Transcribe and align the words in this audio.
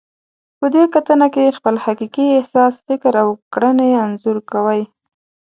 په 0.59 0.65
دې 0.73 0.83
کتنه 0.95 1.27
کې 1.33 1.55
خپل 1.57 1.75
حقیقي 1.85 2.25
احساس، 2.37 2.73
فکر 2.87 3.13
او 3.23 3.29
کړنې 3.53 3.89
انځور 4.03 4.37
کوئ. 4.51 4.81